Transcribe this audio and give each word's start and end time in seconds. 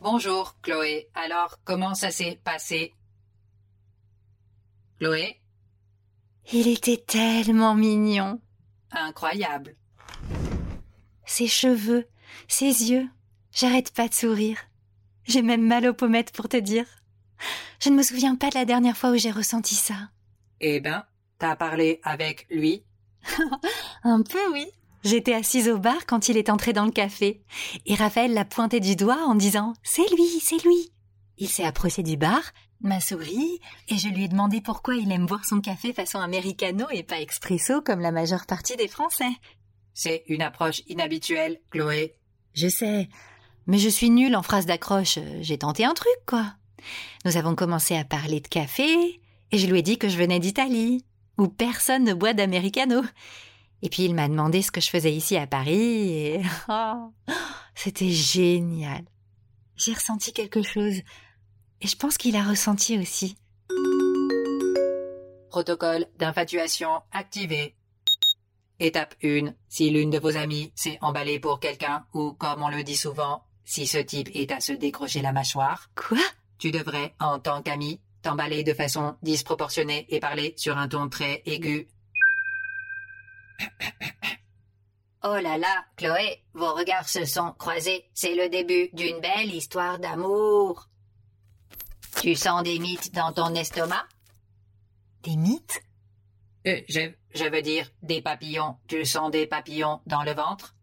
Bonjour, 0.00 0.56
Chloé. 0.62 1.08
Alors, 1.14 1.58
comment 1.64 1.94
ça 1.94 2.10
s'est 2.10 2.40
passé? 2.44 2.94
Chloé? 4.98 5.40
Il 6.52 6.68
était 6.68 7.02
tellement 7.06 7.74
mignon. 7.74 8.40
Incroyable. 8.92 9.74
Ses 11.24 11.48
cheveux, 11.48 12.06
ses 12.46 12.90
yeux. 12.90 13.08
J'arrête 13.52 13.92
pas 13.92 14.08
de 14.08 14.14
sourire. 14.14 14.58
J'ai 15.24 15.42
même 15.42 15.66
mal 15.66 15.86
aux 15.88 15.94
pommettes 15.94 16.32
pour 16.32 16.48
te 16.48 16.56
dire. 16.56 16.86
Je 17.80 17.90
ne 17.90 17.96
me 17.96 18.02
souviens 18.02 18.36
pas 18.36 18.50
de 18.50 18.54
la 18.54 18.64
dernière 18.64 18.96
fois 18.96 19.10
où 19.10 19.16
j'ai 19.16 19.30
ressenti 19.30 19.74
ça. 19.74 20.10
Eh 20.60 20.80
ben, 20.80 21.04
t'as 21.38 21.56
parlé 21.56 22.00
avec 22.04 22.46
lui? 22.50 22.84
Un 24.04 24.22
peu, 24.22 24.52
oui. 24.52 24.66
J'étais 25.06 25.34
assise 25.34 25.68
au 25.68 25.78
bar 25.78 26.04
quand 26.04 26.28
il 26.28 26.36
est 26.36 26.50
entré 26.50 26.72
dans 26.72 26.84
le 26.84 26.90
café, 26.90 27.40
et 27.86 27.94
Raphaël 27.94 28.34
l'a 28.34 28.44
pointé 28.44 28.80
du 28.80 28.96
doigt 28.96 29.22
en 29.24 29.36
disant 29.36 29.72
C'est 29.84 30.10
lui, 30.10 30.40
c'est 30.40 30.60
lui. 30.64 30.90
Il 31.38 31.48
s'est 31.48 31.62
approché 31.62 32.02
du 32.02 32.16
bar, 32.16 32.40
m'a 32.80 32.98
souri, 32.98 33.60
et 33.88 33.98
je 33.98 34.08
lui 34.08 34.24
ai 34.24 34.28
demandé 34.28 34.60
pourquoi 34.60 34.96
il 34.96 35.12
aime 35.12 35.26
boire 35.26 35.44
son 35.44 35.60
café 35.60 35.92
façon 35.92 36.18
americano 36.18 36.86
et 36.90 37.04
pas 37.04 37.20
expresso 37.20 37.82
comme 37.82 38.00
la 38.00 38.10
majeure 38.10 38.46
partie 38.46 38.74
des 38.74 38.88
Français. 38.88 39.30
C'est 39.94 40.24
une 40.26 40.42
approche 40.42 40.82
inhabituelle, 40.88 41.60
Chloé. 41.70 42.16
Je 42.54 42.66
sais, 42.66 43.08
mais 43.68 43.78
je 43.78 43.88
suis 43.88 44.10
nulle 44.10 44.34
en 44.34 44.42
phrases 44.42 44.66
d'accroche. 44.66 45.20
J'ai 45.40 45.58
tenté 45.58 45.84
un 45.84 45.94
truc, 45.94 46.18
quoi. 46.26 46.52
Nous 47.24 47.36
avons 47.36 47.54
commencé 47.54 47.96
à 47.96 48.04
parler 48.04 48.40
de 48.40 48.48
café, 48.48 49.20
et 49.52 49.58
je 49.58 49.68
lui 49.68 49.78
ai 49.78 49.82
dit 49.82 49.98
que 49.98 50.08
je 50.08 50.18
venais 50.18 50.40
d'Italie, 50.40 51.04
où 51.38 51.46
personne 51.46 52.02
ne 52.02 52.12
boit 52.12 52.34
d'americano. 52.34 53.02
Et 53.82 53.88
puis 53.88 54.04
il 54.04 54.14
m'a 54.14 54.28
demandé 54.28 54.62
ce 54.62 54.70
que 54.70 54.80
je 54.80 54.88
faisais 54.90 55.12
ici 55.12 55.36
à 55.36 55.46
Paris, 55.46 56.08
et 56.10 56.42
oh, 56.68 57.12
c'était 57.74 58.10
génial. 58.10 59.04
J'ai 59.76 59.92
ressenti 59.92 60.32
quelque 60.32 60.62
chose, 60.62 61.00
et 61.80 61.86
je 61.86 61.96
pense 61.96 62.16
qu'il 62.16 62.36
a 62.36 62.42
ressenti 62.42 62.98
aussi. 62.98 63.36
Protocole 65.50 66.06
d'infatuation 66.18 67.02
activé. 67.12 67.74
Étape 68.78 69.14
1. 69.24 69.54
Si 69.68 69.88
l'une 69.90 70.10
de 70.10 70.18
vos 70.18 70.36
amies 70.36 70.70
s'est 70.74 70.98
emballée 71.00 71.40
pour 71.40 71.60
quelqu'un, 71.60 72.04
ou 72.12 72.32
comme 72.32 72.62
on 72.62 72.68
le 72.68 72.82
dit 72.82 72.96
souvent, 72.96 73.42
si 73.64 73.86
ce 73.86 73.98
type 73.98 74.28
est 74.34 74.52
à 74.52 74.60
se 74.60 74.72
décrocher 74.72 75.22
la 75.22 75.32
mâchoire, 75.32 75.88
Quoi? 75.94 76.18
tu 76.58 76.70
devrais, 76.70 77.14
en 77.20 77.38
tant 77.38 77.62
qu'ami, 77.62 78.00
t'emballer 78.22 78.64
de 78.64 78.74
façon 78.74 79.16
disproportionnée 79.22 80.06
et 80.10 80.20
parler 80.20 80.52
sur 80.56 80.76
un 80.76 80.88
ton 80.88 81.08
très 81.08 81.42
aigu. 81.46 81.88
Oh 85.22 85.38
là 85.40 85.58
là, 85.58 85.84
Chloé, 85.96 86.44
vos 86.54 86.72
regards 86.74 87.08
se 87.08 87.24
sont 87.24 87.52
croisés. 87.58 88.04
C'est 88.14 88.36
le 88.36 88.48
début 88.48 88.90
d'une 88.92 89.20
belle 89.20 89.52
histoire 89.52 89.98
d'amour. 89.98 90.88
Tu 92.20 92.36
sens 92.36 92.62
des 92.62 92.78
mythes 92.78 93.12
dans 93.12 93.32
ton 93.32 93.52
estomac? 93.54 94.06
Des 95.24 95.36
mythes? 95.36 95.82
Euh, 96.68 96.80
je, 96.88 97.10
je 97.34 97.44
veux 97.44 97.62
dire, 97.62 97.90
des 98.02 98.22
papillons. 98.22 98.76
Tu 98.86 99.04
sens 99.04 99.30
des 99.32 99.46
papillons 99.46 100.00
dans 100.06 100.22
le 100.22 100.32
ventre? 100.32 100.76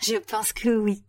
Je 0.00 0.16
pense 0.16 0.52
que 0.52 0.68
oui. 0.68 1.02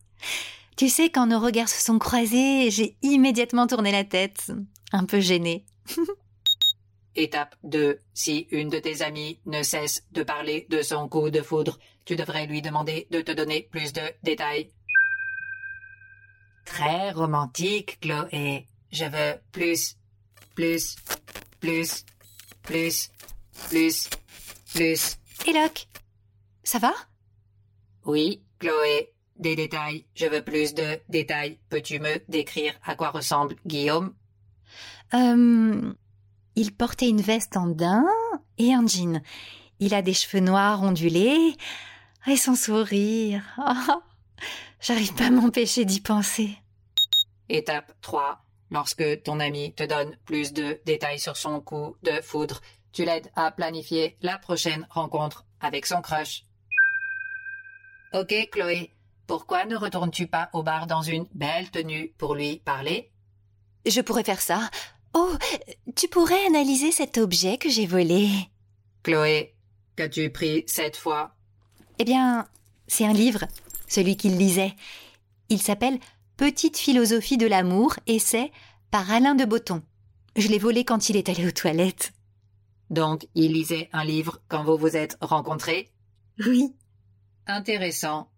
Tu 0.75 0.89
sais, 0.89 1.09
quand 1.09 1.27
nos 1.27 1.39
regards 1.39 1.69
se 1.69 1.83
sont 1.83 1.99
croisés, 1.99 2.71
j'ai 2.71 2.97
immédiatement 3.01 3.67
tourné 3.67 3.91
la 3.91 4.03
tête, 4.03 4.51
un 4.91 5.05
peu 5.05 5.19
gênée. 5.19 5.65
Étape 7.15 7.55
2. 7.63 7.99
Si 8.13 8.47
une 8.51 8.69
de 8.69 8.79
tes 8.79 9.01
amies 9.01 9.39
ne 9.45 9.63
cesse 9.63 10.03
de 10.11 10.23
parler 10.23 10.65
de 10.69 10.81
son 10.81 11.07
coup 11.07 11.29
de 11.29 11.41
foudre, 11.41 11.79
tu 12.05 12.15
devrais 12.15 12.45
lui 12.45 12.61
demander 12.61 13.07
de 13.11 13.21
te 13.21 13.31
donner 13.31 13.67
plus 13.71 13.93
de 13.93 14.01
détails. 14.23 14.71
Très 16.65 17.11
romantique, 17.11 17.99
Chloé. 18.01 18.65
Je 18.91 19.05
veux 19.05 19.39
plus, 19.51 19.97
plus, 20.55 20.95
plus, 21.59 22.05
plus, 22.63 23.11
plus, 23.69 24.09
plus. 24.73 25.17
Eloque, 25.47 25.87
ça 26.63 26.79
va? 26.79 26.93
Oui, 28.05 28.43
Chloé. 28.59 29.11
Des 29.37 29.55
détails. 29.57 30.05
Je 30.15 30.27
veux 30.27 30.41
plus 30.41 30.73
de 30.73 30.99
détails. 31.09 31.59
Peux-tu 31.69 31.99
me 31.99 32.23
décrire 32.29 32.73
à 32.83 32.95
quoi 32.95 33.09
ressemble 33.09 33.55
Guillaume? 33.65 34.15
Euh, 35.13 35.93
il 36.55 36.73
portait 36.73 37.09
une 37.09 37.21
veste 37.21 37.57
en 37.57 37.67
daim 37.67 38.05
et 38.57 38.73
un 38.73 38.87
jean. 38.87 39.21
Il 39.79 39.93
a 39.93 40.01
des 40.01 40.13
cheveux 40.13 40.43
noirs 40.43 40.81
ondulés 40.83 41.55
et 42.27 42.37
son 42.37 42.55
sourire. 42.55 43.43
Oh, 43.57 44.01
J'arrive 44.79 45.13
pas 45.15 45.27
à 45.27 45.31
m'empêcher 45.31 45.85
d'y 45.85 46.01
penser. 46.01 46.57
Étape 47.49 47.93
3. 48.01 48.41
Lorsque 48.71 49.23
ton 49.23 49.39
ami 49.39 49.73
te 49.73 49.83
donne 49.83 50.15
plus 50.25 50.53
de 50.53 50.79
détails 50.85 51.19
sur 51.19 51.37
son 51.37 51.59
coup 51.61 51.95
de 52.03 52.21
foudre, 52.21 52.61
tu 52.91 53.05
l'aides 53.05 53.31
à 53.35 53.51
planifier 53.51 54.17
la 54.21 54.37
prochaine 54.37 54.87
rencontre 54.89 55.45
avec 55.59 55.85
son 55.85 56.01
crush. 56.01 56.45
Ok, 58.13 58.33
Chloé. 58.51 58.91
Pourquoi 59.27 59.65
ne 59.65 59.75
retournes-tu 59.75 60.27
pas 60.27 60.49
au 60.53 60.63
bar 60.63 60.87
dans 60.87 61.01
une 61.01 61.25
belle 61.33 61.69
tenue 61.71 62.13
pour 62.17 62.35
lui 62.35 62.57
parler? 62.59 63.11
Je 63.85 64.01
pourrais 64.01 64.23
faire 64.23 64.41
ça. 64.41 64.69
Oh, 65.17 65.31
tu 65.95 66.09
pourrais 66.09 66.45
analyser 66.45 66.91
cet 66.91 67.17
objet 67.17 67.57
que 67.57 67.69
j'ai 67.69 67.85
volé. 67.85 68.29
Chloé, 69.01 69.55
qu'as-tu 69.95 70.29
pris 70.29 70.65
cette 70.67 70.97
fois? 70.97 71.33
Eh 71.99 72.03
bien, 72.03 72.49
c'est 72.87 73.05
un 73.05 73.13
livre, 73.13 73.45
celui 73.87 74.17
qu'il 74.17 74.37
lisait. 74.37 74.75
Il 75.47 75.61
s'appelle 75.61 75.99
Petite 76.35 76.77
philosophie 76.77 77.37
de 77.37 77.47
l'amour 77.47 77.95
et 78.07 78.19
c'est 78.19 78.51
par 78.91 79.09
Alain 79.09 79.35
de 79.35 79.45
Botton. 79.45 79.81
Je 80.35 80.49
l'ai 80.49 80.59
volé 80.59 80.83
quand 80.83 81.07
il 81.07 81.15
est 81.15 81.29
allé 81.29 81.47
aux 81.47 81.51
toilettes. 81.51 82.11
Donc, 82.89 83.25
il 83.35 83.53
lisait 83.53 83.89
un 83.93 84.03
livre 84.03 84.41
quand 84.49 84.65
vous 84.65 84.77
vous 84.77 84.97
êtes 84.97 85.17
rencontrés? 85.21 85.91
Oui. 86.45 86.75
Intéressant. 87.47 88.29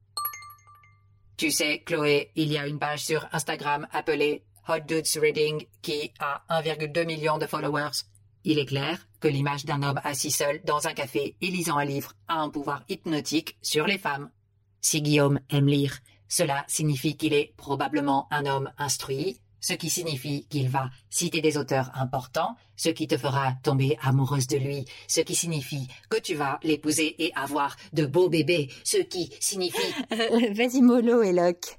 Tu 1.38 1.50
sais, 1.50 1.80
Chloé, 1.80 2.30
il 2.36 2.52
y 2.52 2.58
a 2.60 2.68
une 2.68 2.78
page 2.78 3.04
sur 3.04 3.28
Instagram 3.32 3.88
appelée 3.92 4.44
Hot 4.68 4.82
Dudes 4.88 5.08
Reading 5.22 5.66
qui 5.82 6.12
a 6.20 6.44
1,2 6.50 7.06
million 7.06 7.38
de 7.38 7.46
followers. 7.46 8.04
Il 8.44 8.60
est 8.60 8.66
clair 8.66 9.08
que 9.20 9.28
l'image 9.28 9.66
d'un 9.66 9.84
homme 9.84 10.00
assis 10.04 10.32
seul 10.32 10.62
dans 10.64 10.88
un 10.88 10.94
café 10.94 11.36
et 11.42 11.48
lisant 11.48 11.78
un 11.78 11.86
livre 11.86 12.14
a 12.28 12.36
un 12.40 12.50
pouvoir 12.50 12.84
hypnotique 12.90 13.58
sur 13.62 13.88
les 13.88 13.98
femmes. 13.98 14.30
Si 14.82 15.02
Guillaume 15.02 15.40
aime 15.50 15.68
lire, 15.68 16.00
cela 16.28 16.64
signifie 16.68 17.18
qu'il 17.18 17.34
est 17.34 17.54
probablement 17.58 18.28
un 18.32 18.46
homme 18.46 18.72
instruit, 18.78 19.40
ce 19.60 19.74
qui 19.74 19.90
signifie 19.90 20.46
qu'il 20.48 20.70
va 20.70 20.90
citer 21.10 21.42
des 21.42 21.58
auteurs 21.58 21.92
importants, 21.96 22.56
ce 22.76 22.90
qui 22.90 23.08
te 23.08 23.18
fera 23.18 23.54
tomber 23.64 23.98
amoureuse 24.02 24.48
de 24.48 24.58
lui, 24.58 24.86
ce 25.08 25.22
qui 25.22 25.36
signifie 25.36 25.88
que 26.10 26.20
tu 26.20 26.36
vas 26.36 26.60
l'épouser 26.64 27.16
et 27.24 27.34
avoir 27.36 27.76
de 27.94 28.06
beaux 28.06 28.30
bébés, 28.30 28.70
ce 28.84 28.98
qui 28.98 29.32
signifie... 29.40 29.94
Vas-y 30.10 30.82
mollo, 30.82 31.24
Eloque. 31.24 31.78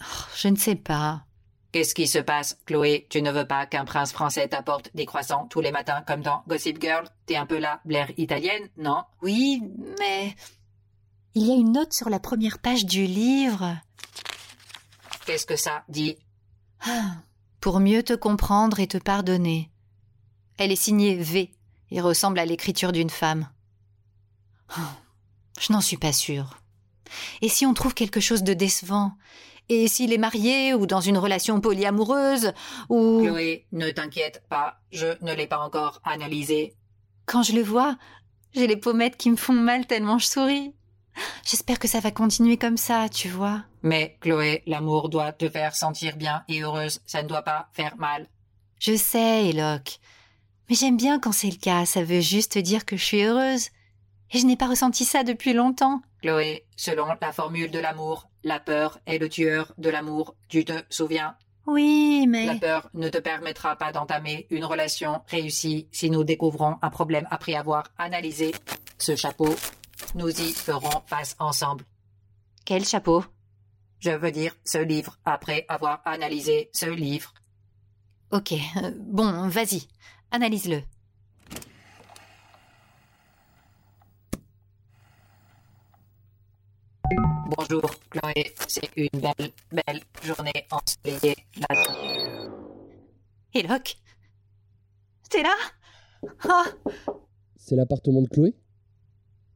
Oh, 0.00 0.26
je 0.36 0.48
ne 0.48 0.56
sais 0.56 0.76
pas. 0.76 1.24
Qu'est-ce 1.74 1.96
qui 1.96 2.06
se 2.06 2.20
passe, 2.20 2.56
Chloé? 2.66 3.04
Tu 3.10 3.20
ne 3.20 3.32
veux 3.32 3.48
pas 3.48 3.66
qu'un 3.66 3.84
prince 3.84 4.12
français 4.12 4.46
t'apporte 4.46 4.94
des 4.94 5.06
croissants 5.06 5.48
tous 5.48 5.60
les 5.60 5.72
matins 5.72 6.04
comme 6.06 6.22
dans 6.22 6.44
Gossip 6.46 6.80
Girl? 6.80 7.08
T'es 7.26 7.34
un 7.34 7.46
peu 7.46 7.58
la 7.58 7.80
Blair 7.84 8.12
italienne, 8.16 8.68
non? 8.76 9.02
Oui, 9.22 9.60
mais... 9.98 10.36
Il 11.34 11.44
y 11.44 11.50
a 11.50 11.56
une 11.56 11.72
note 11.72 11.92
sur 11.92 12.10
la 12.10 12.20
première 12.20 12.60
page 12.60 12.86
du 12.86 13.06
livre. 13.06 13.76
Qu'est-ce 15.26 15.46
que 15.46 15.56
ça 15.56 15.82
dit? 15.88 16.16
Ah, 16.86 17.16
Pour 17.58 17.80
mieux 17.80 18.04
te 18.04 18.12
comprendre 18.12 18.78
et 18.78 18.86
te 18.86 18.98
pardonner. 18.98 19.68
Elle 20.58 20.70
est 20.70 20.76
signée 20.76 21.16
V 21.16 21.50
et 21.90 22.00
ressemble 22.00 22.38
à 22.38 22.46
l'écriture 22.46 22.92
d'une 22.92 23.10
femme. 23.10 23.48
Oh, 24.78 24.80
Je 25.58 25.72
n'en 25.72 25.80
suis 25.80 25.96
pas 25.96 26.12
sûre. 26.12 26.56
Et 27.42 27.48
si 27.48 27.66
on 27.66 27.74
trouve 27.74 27.94
quelque 27.94 28.20
chose 28.20 28.42
de 28.42 28.54
décevant? 28.54 29.12
Et 29.68 29.88
s'il 29.88 30.12
est 30.12 30.18
marié 30.18 30.74
ou 30.74 30.86
dans 30.86 31.00
une 31.00 31.16
relation 31.16 31.60
polyamoureuse 31.60 32.52
Ou 32.90 33.22
Chloé, 33.24 33.66
ne 33.72 33.90
t'inquiète 33.90 34.42
pas, 34.48 34.78
je 34.92 35.06
ne 35.22 35.32
l'ai 35.32 35.46
pas 35.46 35.58
encore 35.58 36.00
analysé. 36.04 36.74
quand 37.24 37.42
je 37.42 37.54
le 37.54 37.62
vois, 37.62 37.96
j'ai 38.54 38.66
les 38.66 38.76
pommettes 38.76 39.16
qui 39.16 39.30
me 39.30 39.36
font 39.36 39.54
mal 39.54 39.86
tellement 39.86 40.18
je 40.18 40.26
souris. 40.26 40.74
J'espère 41.46 41.78
que 41.78 41.88
ça 41.88 42.00
va 42.00 42.10
continuer 42.10 42.56
comme 42.56 42.76
ça, 42.76 43.08
tu 43.08 43.28
vois. 43.28 43.62
Mais 43.82 44.18
Chloé, 44.20 44.62
l'amour 44.66 45.08
doit 45.08 45.32
te 45.32 45.48
faire 45.48 45.74
sentir 45.74 46.16
bien 46.16 46.42
et 46.48 46.60
heureuse, 46.62 47.00
ça 47.06 47.22
ne 47.22 47.28
doit 47.28 47.42
pas 47.42 47.68
faire 47.72 47.96
mal. 47.96 48.28
Je 48.80 48.96
sais, 48.96 49.48
Eloque. 49.48 49.98
Mais 50.68 50.76
j'aime 50.76 50.96
bien 50.96 51.18
quand 51.18 51.32
c'est 51.32 51.50
le 51.50 51.56
cas, 51.56 51.86
ça 51.86 52.02
veut 52.02 52.20
juste 52.20 52.58
dire 52.58 52.84
que 52.84 52.96
je 52.96 53.04
suis 53.04 53.22
heureuse. 53.22 53.68
Et 54.32 54.38
je 54.38 54.46
n'ai 54.46 54.56
pas 54.56 54.66
ressenti 54.66 55.04
ça 55.04 55.22
depuis 55.22 55.52
longtemps. 55.52 56.02
Chloé, 56.24 56.64
selon 56.74 57.06
la 57.20 57.32
formule 57.32 57.70
de 57.70 57.78
l'amour, 57.78 58.30
la 58.44 58.58
peur 58.58 58.98
est 59.04 59.18
le 59.18 59.28
tueur 59.28 59.74
de 59.76 59.90
l'amour, 59.90 60.34
tu 60.48 60.64
te 60.64 60.72
souviens? 60.88 61.36
Oui, 61.66 62.24
mais... 62.26 62.46
La 62.46 62.54
peur 62.54 62.88
ne 62.94 63.10
te 63.10 63.18
permettra 63.18 63.76
pas 63.76 63.92
d'entamer 63.92 64.46
une 64.48 64.64
relation 64.64 65.20
réussie 65.26 65.86
si 65.92 66.08
nous 66.08 66.24
découvrons 66.24 66.78
un 66.80 66.88
problème 66.88 67.28
après 67.30 67.54
avoir 67.54 67.84
analysé 67.98 68.54
ce 68.96 69.14
chapeau. 69.16 69.54
Nous 70.14 70.30
y 70.30 70.52
ferons 70.54 71.02
face 71.04 71.36
ensemble. 71.40 71.84
Quel 72.64 72.86
chapeau? 72.86 73.22
Je 73.98 74.12
veux 74.12 74.32
dire 74.32 74.56
ce 74.64 74.78
livre 74.78 75.18
après 75.26 75.66
avoir 75.68 76.00
analysé 76.06 76.70
ce 76.72 76.86
livre. 76.86 77.34
Ok, 78.30 78.52
euh, 78.52 78.92
bon, 78.96 79.46
vas-y, 79.48 79.88
analyse-le. 80.30 80.84
Bonjour, 87.46 87.90
Chloé. 88.08 88.54
C'est 88.68 88.88
une 88.96 89.20
belle, 89.20 89.50
belle 89.70 90.00
journée 90.22 90.66
ensoleillée 90.70 91.36
là. 91.58 92.48
Et 93.52 93.62
Locke 93.62 93.96
T'es 95.28 95.42
là? 95.42 95.54
Oh 96.48 96.64
C'est 97.56 97.76
l'appartement 97.76 98.22
de 98.22 98.28
Chloé? 98.28 98.56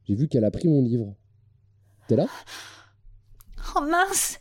J'ai 0.05 0.13
vu 0.15 0.27
qu'elle 0.27 0.45
a 0.45 0.51
pris 0.51 0.67
mon 0.67 0.83
livre. 0.83 1.15
T'es 2.07 2.15
là? 2.15 2.27
Oh 3.75 3.81
mince 3.81 4.37